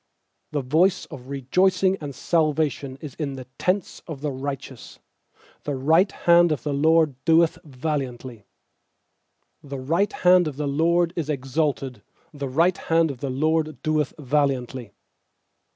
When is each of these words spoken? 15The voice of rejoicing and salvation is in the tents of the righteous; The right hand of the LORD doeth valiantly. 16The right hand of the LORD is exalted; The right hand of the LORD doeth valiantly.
15The 0.51 0.63
voice 0.63 1.05
of 1.11 1.27
rejoicing 1.27 1.95
and 2.01 2.15
salvation 2.15 2.97
is 3.01 3.13
in 3.19 3.35
the 3.35 3.45
tents 3.59 4.01
of 4.07 4.21
the 4.21 4.31
righteous; 4.31 4.97
The 5.63 5.75
right 5.75 6.11
hand 6.11 6.51
of 6.51 6.63
the 6.63 6.73
LORD 6.73 7.23
doeth 7.23 7.59
valiantly. 7.63 8.43
16The 9.63 9.89
right 9.91 10.11
hand 10.11 10.47
of 10.47 10.57
the 10.57 10.65
LORD 10.67 11.13
is 11.15 11.29
exalted; 11.29 12.01
The 12.33 12.49
right 12.49 12.79
hand 12.79 13.11
of 13.11 13.19
the 13.19 13.29
LORD 13.29 13.79
doeth 13.83 14.15
valiantly. 14.17 14.91